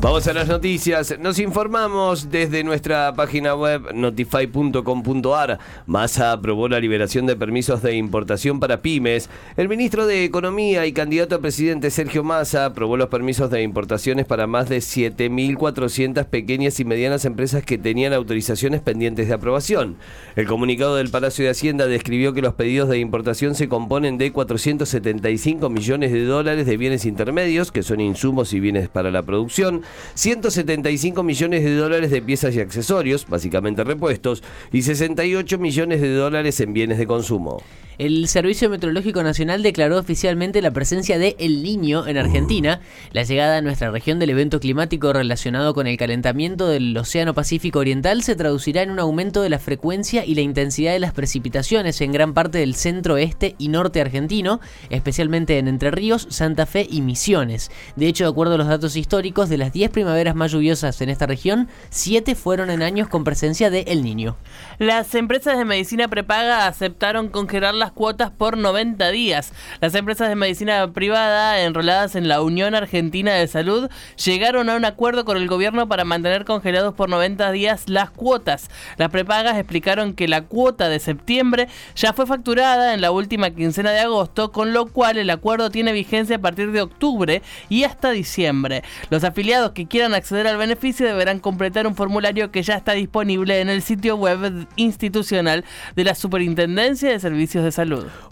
[0.00, 1.18] Vamos a las noticias.
[1.18, 5.58] Nos informamos desde nuestra página web notify.com.ar.
[5.86, 9.28] Massa aprobó la liberación de permisos de importación para pymes.
[9.56, 14.24] El ministro de Economía y candidato a presidente Sergio Massa aprobó los permisos de importaciones
[14.24, 19.96] para más de 7.400 pequeñas y medianas empresas que tenían autorizaciones pendientes de aprobación.
[20.36, 24.30] El comunicado del Palacio de Hacienda describió que los pedidos de importación se componen de
[24.30, 29.82] 475 millones de dólares de bienes intermedios, que son insumos y bienes para la producción
[30.14, 36.60] 175 millones de dólares de piezas y accesorios, básicamente repuestos, y 68 millones de dólares
[36.60, 37.62] en bienes de consumo.
[37.98, 42.80] El Servicio Meteorológico Nacional declaró oficialmente la presencia de El Niño en Argentina.
[43.10, 47.80] La llegada a nuestra región del evento climático relacionado con el calentamiento del Océano Pacífico
[47.80, 52.00] Oriental se traducirá en un aumento de la frecuencia y la intensidad de las precipitaciones
[52.00, 56.86] en gran parte del centro, este y norte argentino, especialmente en Entre Ríos, Santa Fe
[56.88, 57.72] y Misiones.
[57.96, 61.08] De hecho, de acuerdo a los datos históricos, de las 10 primaveras más lluviosas en
[61.08, 64.36] esta región, 7 fueron en años con presencia de El Niño.
[64.78, 69.52] Las empresas de medicina prepaga aceptaron congelar las cuotas por 90 días.
[69.80, 73.88] Las empresas de medicina privada enroladas en la Unión Argentina de Salud
[74.22, 78.70] llegaron a un acuerdo con el gobierno para mantener congelados por 90 días las cuotas.
[78.96, 83.90] Las prepagas explicaron que la cuota de septiembre ya fue facturada en la última quincena
[83.90, 88.10] de agosto, con lo cual el acuerdo tiene vigencia a partir de octubre y hasta
[88.10, 88.82] diciembre.
[89.10, 93.60] Los afiliados que quieran acceder al beneficio deberán completar un formulario que ya está disponible
[93.60, 95.64] en el sitio web institucional
[95.96, 97.77] de la Superintendencia de Servicios de Salud.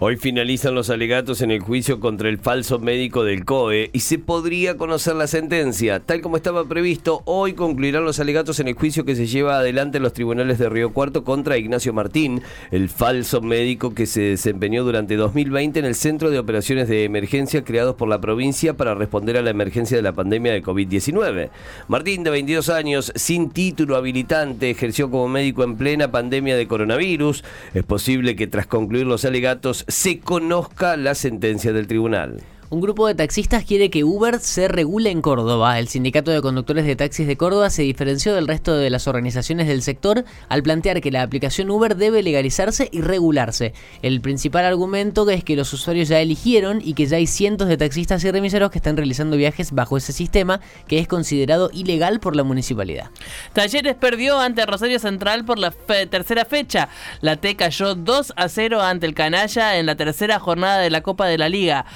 [0.00, 4.18] Hoy finalizan los alegatos en el juicio contra el falso médico del COE y se
[4.18, 6.00] podría conocer la sentencia.
[6.00, 9.98] Tal como estaba previsto, hoy concluirán los alegatos en el juicio que se lleva adelante
[9.98, 14.82] en los tribunales de Río Cuarto contra Ignacio Martín, el falso médico que se desempeñó
[14.82, 19.36] durante 2020 en el Centro de Operaciones de Emergencia creados por la provincia para responder
[19.36, 21.50] a la emergencia de la pandemia de COVID-19.
[21.86, 27.44] Martín, de 22 años, sin título habilitante, ejerció como médico en plena pandemia de coronavirus.
[27.74, 32.40] Es posible que tras concluir los alegatos alegatos se conozca la sentencia del tribunal.
[32.68, 35.78] Un grupo de taxistas quiere que Uber se regule en Córdoba.
[35.78, 39.68] El sindicato de conductores de taxis de Córdoba se diferenció del resto de las organizaciones
[39.68, 43.72] del sector al plantear que la aplicación Uber debe legalizarse y regularse.
[44.02, 47.76] El principal argumento es que los usuarios ya eligieron y que ya hay cientos de
[47.76, 52.34] taxistas y remiseros que están realizando viajes bajo ese sistema que es considerado ilegal por
[52.34, 53.10] la municipalidad.
[53.52, 55.70] Talleres perdió ante Rosario Central por la
[56.10, 56.88] tercera fecha.
[57.20, 61.02] La T cayó 2 a 0 ante el Canalla en la tercera jornada de la
[61.02, 61.86] Copa de la Liga.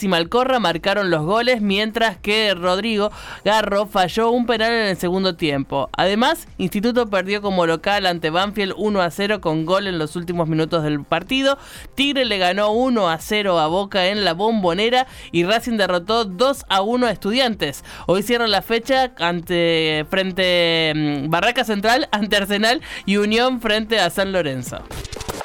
[0.00, 3.10] Y Malcorra marcaron los goles, mientras que Rodrigo
[3.44, 5.90] Garro falló un penal en el segundo tiempo.
[5.96, 10.48] Además, Instituto perdió como local ante Banfield 1 a 0 con gol en los últimos
[10.48, 11.58] minutos del partido.
[11.94, 16.64] Tigre le ganó 1 a 0 a Boca en la Bombonera y Racing derrotó 2
[16.68, 17.84] a 1 a Estudiantes.
[18.06, 24.08] Hoy cierra la fecha ante frente mm, Barraca Central ante Arsenal y Unión frente a
[24.10, 24.82] San Lorenzo.